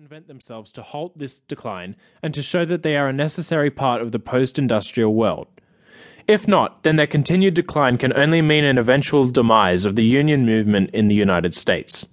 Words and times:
reinvent 0.00 0.28
themselves 0.28 0.72
to 0.72 0.82
halt 0.82 1.18
this 1.18 1.40
decline 1.40 1.94
and 2.22 2.32
to 2.32 2.42
show 2.42 2.64
that 2.64 2.82
they 2.82 2.96
are 2.96 3.08
a 3.08 3.12
necessary 3.12 3.70
part 3.70 4.00
of 4.00 4.12
the 4.12 4.18
post 4.18 4.58
industrial 4.58 5.14
world. 5.14 5.46
If 6.26 6.48
not, 6.48 6.84
then 6.84 6.96
their 6.96 7.06
continued 7.06 7.52
decline 7.54 7.98
can 7.98 8.16
only 8.16 8.40
mean 8.40 8.64
an 8.64 8.78
eventual 8.78 9.28
demise 9.28 9.84
of 9.84 9.96
the 9.96 10.04
union 10.04 10.46
movement 10.46 10.90
in 10.94 11.08
the 11.08 11.14
United 11.14 11.54
States. 11.54 12.06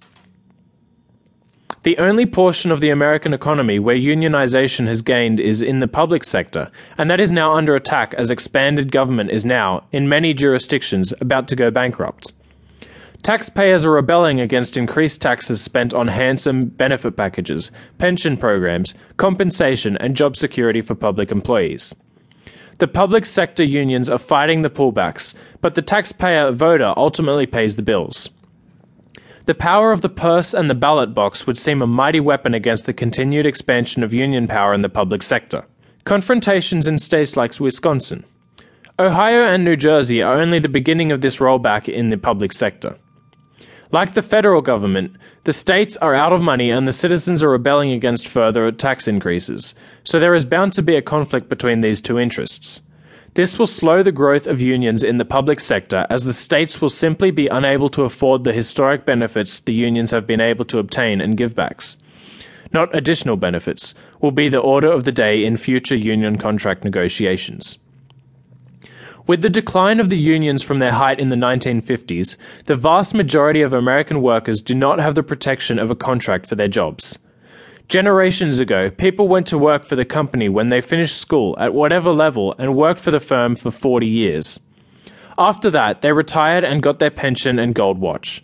The 1.84 1.96
only 1.96 2.26
portion 2.26 2.70
of 2.70 2.80
the 2.80 2.90
American 2.90 3.32
economy 3.32 3.78
where 3.78 3.96
unionization 3.96 4.86
has 4.86 5.00
gained 5.00 5.40
is 5.40 5.62
in 5.62 5.80
the 5.80 5.88
public 5.88 6.24
sector, 6.24 6.70
and 6.98 7.08
that 7.08 7.20
is 7.20 7.32
now 7.32 7.54
under 7.54 7.74
attack 7.74 8.12
as 8.14 8.30
expanded 8.30 8.92
government 8.92 9.30
is 9.30 9.46
now, 9.46 9.84
in 9.92 10.10
many 10.10 10.34
jurisdictions, 10.34 11.14
about 11.20 11.48
to 11.48 11.56
go 11.56 11.70
bankrupt. 11.70 12.34
Taxpayers 13.22 13.84
are 13.84 13.90
rebelling 13.90 14.40
against 14.40 14.76
increased 14.76 15.20
taxes 15.20 15.60
spent 15.60 15.92
on 15.92 16.08
handsome 16.08 16.66
benefit 16.66 17.16
packages, 17.16 17.70
pension 17.98 18.36
programs, 18.36 18.94
compensation, 19.16 19.96
and 19.98 20.16
job 20.16 20.36
security 20.36 20.80
for 20.80 20.94
public 20.94 21.30
employees. 21.30 21.94
The 22.78 22.88
public 22.88 23.26
sector 23.26 23.64
unions 23.64 24.08
are 24.08 24.18
fighting 24.18 24.62
the 24.62 24.70
pullbacks, 24.70 25.34
but 25.60 25.74
the 25.74 25.82
taxpayer 25.82 26.52
voter 26.52 26.94
ultimately 26.96 27.44
pays 27.44 27.76
the 27.76 27.82
bills. 27.82 28.30
The 29.46 29.54
power 29.54 29.92
of 29.92 30.00
the 30.00 30.08
purse 30.08 30.54
and 30.54 30.70
the 30.70 30.74
ballot 30.74 31.14
box 31.14 31.46
would 31.46 31.58
seem 31.58 31.82
a 31.82 31.86
mighty 31.86 32.20
weapon 32.20 32.54
against 32.54 32.86
the 32.86 32.92
continued 32.92 33.46
expansion 33.46 34.02
of 34.02 34.14
union 34.14 34.46
power 34.46 34.72
in 34.72 34.82
the 34.82 34.88
public 34.88 35.22
sector. 35.22 35.64
Confrontations 36.04 36.86
in 36.86 36.98
states 36.98 37.36
like 37.36 37.58
Wisconsin. 37.58 38.24
Ohio 38.98 39.44
and 39.44 39.64
New 39.64 39.76
Jersey 39.76 40.22
are 40.22 40.34
only 40.34 40.58
the 40.58 40.68
beginning 40.68 41.10
of 41.12 41.20
this 41.20 41.38
rollback 41.38 41.88
in 41.88 42.10
the 42.10 42.16
public 42.16 42.52
sector. 42.52 42.96
Like 43.90 44.12
the 44.12 44.22
federal 44.22 44.60
government, 44.60 45.16
the 45.44 45.52
states 45.52 45.96
are 45.96 46.14
out 46.14 46.32
of 46.32 46.42
money 46.42 46.70
and 46.70 46.86
the 46.86 46.92
citizens 46.92 47.42
are 47.42 47.48
rebelling 47.48 47.90
against 47.90 48.28
further 48.28 48.70
tax 48.70 49.08
increases, 49.08 49.74
so 50.04 50.20
there 50.20 50.34
is 50.34 50.44
bound 50.44 50.74
to 50.74 50.82
be 50.82 50.94
a 50.94 51.02
conflict 51.02 51.48
between 51.48 51.80
these 51.80 52.02
two 52.02 52.18
interests. 52.18 52.82
This 53.32 53.58
will 53.58 53.66
slow 53.66 54.02
the 54.02 54.12
growth 54.12 54.46
of 54.46 54.60
unions 54.60 55.02
in 55.02 55.16
the 55.16 55.24
public 55.24 55.60
sector 55.60 56.06
as 56.10 56.24
the 56.24 56.34
states 56.34 56.80
will 56.80 56.90
simply 56.90 57.30
be 57.30 57.46
unable 57.46 57.88
to 57.90 58.02
afford 58.02 58.44
the 58.44 58.52
historic 58.52 59.06
benefits 59.06 59.60
the 59.60 59.72
unions 59.72 60.10
have 60.10 60.26
been 60.26 60.40
able 60.40 60.64
to 60.66 60.78
obtain 60.78 61.20
and 61.20 61.38
givebacks. 61.38 61.96
Not 62.72 62.94
additional 62.94 63.36
benefits 63.36 63.94
will 64.20 64.32
be 64.32 64.48
the 64.48 64.58
order 64.58 64.90
of 64.90 65.04
the 65.04 65.12
day 65.12 65.44
in 65.44 65.56
future 65.56 65.96
union 65.96 66.36
contract 66.36 66.84
negotiations. 66.84 67.78
With 69.28 69.42
the 69.42 69.50
decline 69.50 70.00
of 70.00 70.08
the 70.08 70.16
unions 70.16 70.62
from 70.62 70.78
their 70.78 70.92
height 70.92 71.20
in 71.20 71.28
the 71.28 71.36
1950s, 71.36 72.38
the 72.64 72.76
vast 72.76 73.12
majority 73.12 73.60
of 73.60 73.74
American 73.74 74.22
workers 74.22 74.62
do 74.62 74.74
not 74.74 75.00
have 75.00 75.14
the 75.14 75.22
protection 75.22 75.78
of 75.78 75.90
a 75.90 75.94
contract 75.94 76.46
for 76.46 76.54
their 76.54 76.66
jobs. 76.66 77.18
Generations 77.88 78.58
ago, 78.58 78.88
people 78.88 79.28
went 79.28 79.46
to 79.48 79.58
work 79.58 79.84
for 79.84 79.96
the 79.96 80.06
company 80.06 80.48
when 80.48 80.70
they 80.70 80.80
finished 80.80 81.18
school 81.18 81.54
at 81.58 81.74
whatever 81.74 82.10
level 82.10 82.54
and 82.56 82.74
worked 82.74 83.00
for 83.00 83.10
the 83.10 83.20
firm 83.20 83.54
for 83.54 83.70
40 83.70 84.06
years. 84.06 84.60
After 85.36 85.68
that, 85.72 86.00
they 86.00 86.12
retired 86.12 86.64
and 86.64 86.82
got 86.82 86.98
their 86.98 87.10
pension 87.10 87.58
and 87.58 87.74
gold 87.74 87.98
watch. 87.98 88.42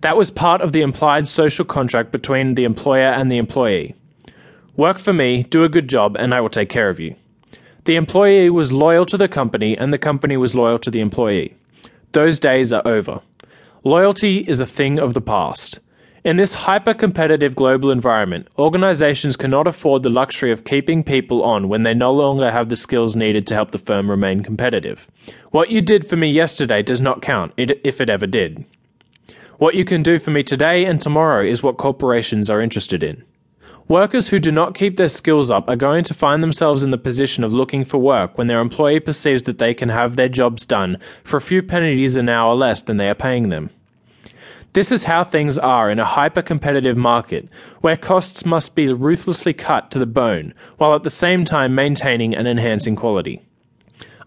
That 0.00 0.16
was 0.16 0.30
part 0.30 0.60
of 0.60 0.70
the 0.70 0.82
implied 0.82 1.26
social 1.26 1.64
contract 1.64 2.12
between 2.12 2.54
the 2.54 2.62
employer 2.62 3.10
and 3.10 3.32
the 3.32 3.38
employee. 3.38 3.96
Work 4.76 5.00
for 5.00 5.12
me, 5.12 5.42
do 5.42 5.64
a 5.64 5.68
good 5.68 5.88
job, 5.88 6.16
and 6.16 6.32
I 6.32 6.40
will 6.40 6.50
take 6.50 6.68
care 6.68 6.88
of 6.88 7.00
you. 7.00 7.16
The 7.90 7.96
employee 7.96 8.50
was 8.50 8.72
loyal 8.72 9.04
to 9.06 9.16
the 9.16 9.26
company 9.26 9.76
and 9.76 9.92
the 9.92 9.98
company 9.98 10.36
was 10.36 10.54
loyal 10.54 10.78
to 10.78 10.92
the 10.92 11.00
employee. 11.00 11.56
Those 12.12 12.38
days 12.38 12.72
are 12.72 12.86
over. 12.86 13.20
Loyalty 13.82 14.44
is 14.46 14.60
a 14.60 14.64
thing 14.64 15.00
of 15.00 15.12
the 15.12 15.20
past. 15.20 15.80
In 16.22 16.36
this 16.36 16.54
hyper 16.54 16.94
competitive 16.94 17.56
global 17.56 17.90
environment, 17.90 18.46
organizations 18.56 19.34
cannot 19.36 19.66
afford 19.66 20.04
the 20.04 20.08
luxury 20.08 20.52
of 20.52 20.62
keeping 20.62 21.02
people 21.02 21.42
on 21.42 21.68
when 21.68 21.82
they 21.82 21.92
no 21.92 22.12
longer 22.12 22.52
have 22.52 22.68
the 22.68 22.76
skills 22.76 23.16
needed 23.16 23.44
to 23.48 23.54
help 23.54 23.72
the 23.72 23.76
firm 23.76 24.08
remain 24.08 24.44
competitive. 24.44 25.08
What 25.50 25.70
you 25.70 25.80
did 25.80 26.06
for 26.06 26.14
me 26.14 26.30
yesterday 26.30 26.84
does 26.84 27.00
not 27.00 27.22
count, 27.22 27.52
if 27.56 28.00
it 28.00 28.08
ever 28.08 28.28
did. 28.28 28.64
What 29.58 29.74
you 29.74 29.84
can 29.84 30.04
do 30.04 30.20
for 30.20 30.30
me 30.30 30.44
today 30.44 30.84
and 30.84 31.02
tomorrow 31.02 31.44
is 31.44 31.64
what 31.64 31.76
corporations 31.76 32.48
are 32.48 32.60
interested 32.60 33.02
in. 33.02 33.24
Workers 33.90 34.28
who 34.28 34.38
do 34.38 34.52
not 34.52 34.76
keep 34.76 34.96
their 34.96 35.08
skills 35.08 35.50
up 35.50 35.68
are 35.68 35.74
going 35.74 36.04
to 36.04 36.14
find 36.14 36.44
themselves 36.44 36.84
in 36.84 36.92
the 36.92 36.96
position 36.96 37.42
of 37.42 37.52
looking 37.52 37.84
for 37.84 37.98
work 37.98 38.38
when 38.38 38.46
their 38.46 38.60
employer 38.60 39.00
perceives 39.00 39.42
that 39.42 39.58
they 39.58 39.74
can 39.74 39.88
have 39.88 40.14
their 40.14 40.28
jobs 40.28 40.64
done 40.64 40.96
for 41.24 41.38
a 41.38 41.40
few 41.40 41.60
pennies 41.60 42.14
an 42.14 42.28
hour 42.28 42.54
less 42.54 42.82
than 42.82 42.98
they 42.98 43.08
are 43.08 43.16
paying 43.16 43.48
them. 43.48 43.68
This 44.74 44.92
is 44.92 45.04
how 45.10 45.24
things 45.24 45.58
are 45.58 45.90
in 45.90 45.98
a 45.98 46.04
hyper 46.04 46.40
competitive 46.40 46.96
market, 46.96 47.48
where 47.80 47.96
costs 47.96 48.46
must 48.46 48.76
be 48.76 48.92
ruthlessly 48.92 49.54
cut 49.54 49.90
to 49.90 49.98
the 49.98 50.06
bone, 50.06 50.54
while 50.76 50.94
at 50.94 51.02
the 51.02 51.10
same 51.10 51.44
time 51.44 51.74
maintaining 51.74 52.32
and 52.32 52.46
enhancing 52.46 52.94
quality. 52.94 53.42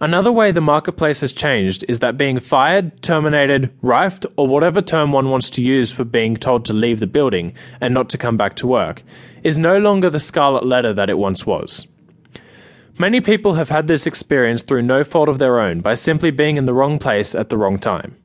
Another 0.03 0.33
way 0.33 0.51
the 0.51 0.59
marketplace 0.59 1.21
has 1.21 1.31
changed 1.31 1.85
is 1.87 1.99
that 1.99 2.17
being 2.17 2.41
fired, 2.41 3.01
terminated, 3.01 3.71
rifed, 3.81 4.25
or 4.35 4.49
whatever 4.49 4.81
term 4.81 5.13
one 5.13 5.29
wants 5.29 5.49
to 5.51 5.63
use 5.63 5.93
for 5.93 6.03
being 6.03 6.35
told 6.35 6.65
to 6.65 6.73
leave 6.73 6.99
the 6.99 7.07
building 7.07 7.53
and 7.79 7.93
not 7.93 8.09
to 8.09 8.17
come 8.17 8.35
back 8.35 8.57
to 8.57 8.67
work, 8.67 9.01
is 9.43 9.57
no 9.57 9.77
longer 9.77 10.09
the 10.09 10.19
scarlet 10.19 10.65
letter 10.65 10.93
that 10.93 11.09
it 11.09 11.17
once 11.17 11.45
was. 11.45 11.87
Many 12.99 13.21
people 13.21 13.53
have 13.53 13.69
had 13.69 13.87
this 13.87 14.05
experience 14.05 14.61
through 14.61 14.81
no 14.81 15.05
fault 15.05 15.29
of 15.29 15.39
their 15.39 15.57
own 15.61 15.79
by 15.79 15.93
simply 15.93 16.31
being 16.31 16.57
in 16.57 16.65
the 16.65 16.73
wrong 16.73 16.99
place 16.99 17.33
at 17.33 17.47
the 17.47 17.57
wrong 17.57 17.79
time. 17.79 18.17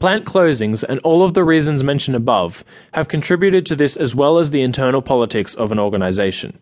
Plant 0.00 0.24
closings 0.24 0.82
and 0.82 0.98
all 1.04 1.22
of 1.22 1.34
the 1.34 1.44
reasons 1.44 1.84
mentioned 1.84 2.16
above 2.16 2.64
have 2.94 3.06
contributed 3.06 3.64
to 3.66 3.76
this 3.76 3.96
as 3.96 4.16
well 4.16 4.36
as 4.40 4.50
the 4.50 4.62
internal 4.62 5.00
politics 5.00 5.54
of 5.54 5.70
an 5.70 5.78
organization. 5.78 6.58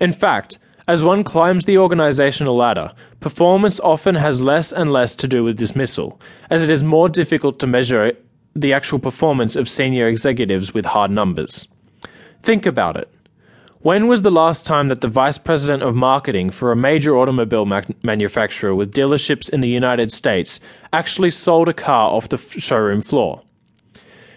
In 0.00 0.14
fact, 0.14 0.58
as 0.86 1.02
one 1.02 1.24
climbs 1.24 1.64
the 1.64 1.78
organizational 1.78 2.56
ladder, 2.56 2.92
performance 3.20 3.80
often 3.80 4.16
has 4.16 4.42
less 4.42 4.72
and 4.72 4.92
less 4.92 5.16
to 5.16 5.26
do 5.26 5.42
with 5.42 5.56
dismissal, 5.56 6.20
as 6.50 6.62
it 6.62 6.70
is 6.70 6.84
more 6.84 7.08
difficult 7.08 7.58
to 7.58 7.66
measure 7.66 8.12
the 8.54 8.72
actual 8.72 8.98
performance 8.98 9.56
of 9.56 9.68
senior 9.68 10.06
executives 10.06 10.74
with 10.74 10.84
hard 10.84 11.10
numbers. 11.10 11.68
Think 12.42 12.66
about 12.66 12.96
it. 12.96 13.10
When 13.80 14.08
was 14.08 14.22
the 14.22 14.30
last 14.30 14.64
time 14.64 14.88
that 14.88 15.00
the 15.00 15.08
vice 15.08 15.36
president 15.38 15.82
of 15.82 15.94
marketing 15.94 16.50
for 16.50 16.70
a 16.70 16.76
major 16.76 17.16
automobile 17.16 17.66
ma- 17.66 17.82
manufacturer 18.02 18.74
with 18.74 18.94
dealerships 18.94 19.50
in 19.50 19.60
the 19.60 19.68
United 19.68 20.12
States 20.12 20.60
actually 20.92 21.30
sold 21.30 21.68
a 21.68 21.74
car 21.74 22.10
off 22.10 22.28
the 22.28 22.36
f- 22.36 22.52
showroom 22.62 23.02
floor? 23.02 23.42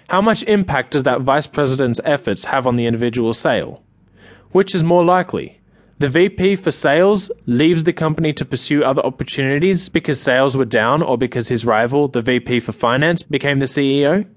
How 0.09 0.21
much 0.21 0.43
impact 0.43 0.91
does 0.91 1.03
that 1.03 1.21
vice 1.21 1.47
president's 1.47 2.01
efforts 2.03 2.45
have 2.45 2.65
on 2.65 2.77
the 2.77 2.85
individual 2.85 3.33
sale? 3.33 3.83
Which 4.51 4.73
is 4.73 4.83
more 4.83 5.05
likely? 5.05 5.56
The 5.99 6.09
VP 6.09 6.57
for 6.57 6.69
sales 6.69 7.31
leaves 7.47 7.83
the 7.83 7.91
company 7.91 8.31
to 8.33 8.45
pursue 8.45 8.83
other 8.83 9.03
opportunities 9.03 9.89
because 9.89 10.21
sales 10.21 10.55
were 10.55 10.63
down 10.63 11.01
or 11.01 11.17
because 11.17 11.47
his 11.47 11.65
rival, 11.65 12.07
the 12.07 12.21
VP 12.21 12.59
for 12.59 12.71
finance, 12.71 13.23
became 13.23 13.57
the 13.57 13.65
CEO? 13.65 14.27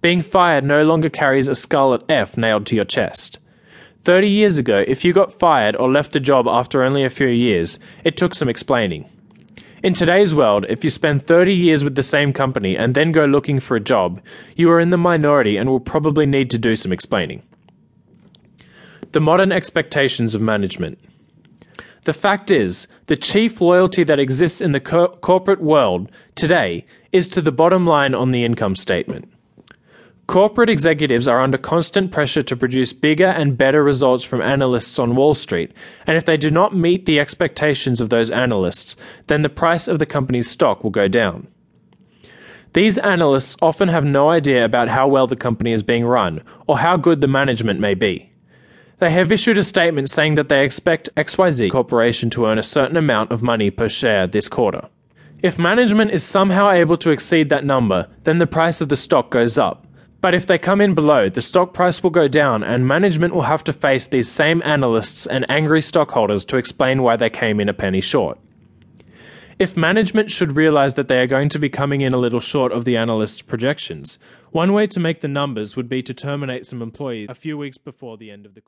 Being 0.00 0.22
fired 0.22 0.64
no 0.64 0.84
longer 0.84 1.10
carries 1.10 1.46
a 1.46 1.54
scarlet 1.54 2.02
F 2.08 2.38
nailed 2.38 2.64
to 2.66 2.74
your 2.74 2.86
chest. 2.86 3.38
30 4.04 4.30
years 4.30 4.56
ago, 4.56 4.82
if 4.88 5.04
you 5.04 5.12
got 5.12 5.38
fired 5.38 5.76
or 5.76 5.90
left 5.90 6.16
a 6.16 6.20
job 6.20 6.46
after 6.48 6.82
only 6.82 7.04
a 7.04 7.10
few 7.10 7.26
years, 7.26 7.78
it 8.02 8.16
took 8.16 8.34
some 8.34 8.48
explaining. 8.48 9.10
In 9.82 9.92
today's 9.92 10.34
world, 10.34 10.64
if 10.70 10.84
you 10.84 10.88
spend 10.88 11.26
30 11.26 11.52
years 11.52 11.84
with 11.84 11.96
the 11.96 12.02
same 12.02 12.32
company 12.32 12.78
and 12.78 12.94
then 12.94 13.12
go 13.12 13.26
looking 13.26 13.60
for 13.60 13.76
a 13.76 13.80
job, 13.80 14.22
you 14.56 14.70
are 14.70 14.80
in 14.80 14.88
the 14.88 14.96
minority 14.96 15.58
and 15.58 15.68
will 15.68 15.80
probably 15.80 16.24
need 16.24 16.50
to 16.50 16.58
do 16.58 16.74
some 16.74 16.92
explaining. 16.92 17.42
The 19.12 19.20
modern 19.20 19.52
expectations 19.52 20.34
of 20.34 20.42
management. 20.42 20.98
The 22.04 22.12
fact 22.12 22.50
is, 22.50 22.86
the 23.06 23.16
chief 23.16 23.60
loyalty 23.60 24.04
that 24.04 24.18
exists 24.18 24.60
in 24.60 24.72
the 24.72 24.80
co- 24.80 25.16
corporate 25.22 25.62
world 25.62 26.10
today 26.34 26.84
is 27.12 27.26
to 27.28 27.40
the 27.40 27.52
bottom 27.52 27.86
line 27.86 28.14
on 28.14 28.32
the 28.32 28.44
income 28.44 28.76
statement. 28.76 29.32
Corporate 30.26 30.68
executives 30.68 31.26
are 31.26 31.40
under 31.40 31.56
constant 31.56 32.12
pressure 32.12 32.42
to 32.42 32.56
produce 32.56 32.92
bigger 32.92 33.28
and 33.28 33.56
better 33.56 33.82
results 33.82 34.24
from 34.24 34.42
analysts 34.42 34.98
on 34.98 35.16
Wall 35.16 35.34
Street, 35.34 35.72
and 36.06 36.18
if 36.18 36.26
they 36.26 36.36
do 36.36 36.50
not 36.50 36.76
meet 36.76 37.06
the 37.06 37.18
expectations 37.18 38.02
of 38.02 38.10
those 38.10 38.30
analysts, 38.30 38.94
then 39.28 39.40
the 39.40 39.48
price 39.48 39.88
of 39.88 39.98
the 39.98 40.06
company's 40.06 40.50
stock 40.50 40.84
will 40.84 40.90
go 40.90 41.08
down. 41.08 41.48
These 42.74 42.98
analysts 42.98 43.56
often 43.62 43.88
have 43.88 44.04
no 44.04 44.28
idea 44.28 44.66
about 44.66 44.88
how 44.88 45.08
well 45.08 45.26
the 45.26 45.34
company 45.34 45.72
is 45.72 45.82
being 45.82 46.04
run 46.04 46.42
or 46.66 46.78
how 46.78 46.98
good 46.98 47.22
the 47.22 47.26
management 47.26 47.80
may 47.80 47.94
be. 47.94 48.27
They 49.00 49.10
have 49.12 49.30
issued 49.30 49.58
a 49.58 49.62
statement 49.62 50.10
saying 50.10 50.34
that 50.34 50.48
they 50.48 50.64
expect 50.64 51.08
XYZ 51.16 51.70
Corporation 51.70 52.30
to 52.30 52.46
earn 52.46 52.58
a 52.58 52.64
certain 52.64 52.96
amount 52.96 53.30
of 53.30 53.42
money 53.42 53.70
per 53.70 53.88
share 53.88 54.26
this 54.26 54.48
quarter. 54.48 54.88
If 55.40 55.56
management 55.56 56.10
is 56.10 56.24
somehow 56.24 56.70
able 56.70 56.96
to 56.98 57.10
exceed 57.10 57.48
that 57.48 57.64
number, 57.64 58.08
then 58.24 58.38
the 58.38 58.46
price 58.46 58.80
of 58.80 58.88
the 58.88 58.96
stock 58.96 59.30
goes 59.30 59.56
up. 59.56 59.86
But 60.20 60.34
if 60.34 60.46
they 60.46 60.58
come 60.58 60.80
in 60.80 60.96
below, 60.96 61.28
the 61.28 61.40
stock 61.40 61.72
price 61.72 62.02
will 62.02 62.10
go 62.10 62.26
down 62.26 62.64
and 62.64 62.88
management 62.88 63.34
will 63.34 63.42
have 63.42 63.62
to 63.64 63.72
face 63.72 64.08
these 64.08 64.28
same 64.28 64.60
analysts 64.64 65.26
and 65.26 65.48
angry 65.48 65.80
stockholders 65.80 66.44
to 66.46 66.56
explain 66.56 67.04
why 67.04 67.14
they 67.14 67.30
came 67.30 67.60
in 67.60 67.68
a 67.68 67.74
penny 67.74 68.00
short. 68.00 68.36
If 69.60 69.76
management 69.76 70.30
should 70.30 70.56
realize 70.56 70.94
that 70.94 71.06
they 71.06 71.18
are 71.18 71.26
going 71.26 71.48
to 71.50 71.58
be 71.58 71.68
coming 71.68 72.00
in 72.00 72.12
a 72.12 72.18
little 72.18 72.40
short 72.40 72.72
of 72.72 72.84
the 72.84 72.96
analysts' 72.96 73.42
projections, 73.42 74.18
one 74.50 74.72
way 74.72 74.86
to 74.88 75.00
make 75.00 75.20
the 75.20 75.28
numbers 75.28 75.76
would 75.76 75.88
be 75.88 76.02
to 76.02 76.14
terminate 76.14 76.64
some 76.64 76.80
employees 76.80 77.28
a 77.28 77.34
few 77.34 77.58
weeks 77.58 77.76
before 77.76 78.16
the 78.16 78.30
end 78.30 78.46
of 78.46 78.54
the 78.54 78.60
quarter. 78.60 78.66